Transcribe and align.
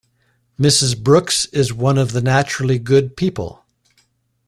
Mrs. 0.59 0.99
Brookes 0.99 1.45
is 1.53 1.71
one 1.71 1.99
of 1.99 2.11
the 2.11 2.23
naturally 2.23 2.79
good 2.79 3.15
people. 3.15 3.63